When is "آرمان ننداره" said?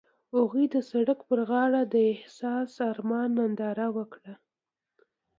2.91-3.87